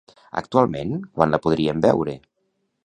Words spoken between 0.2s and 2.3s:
Actualment, quan la podríem veure?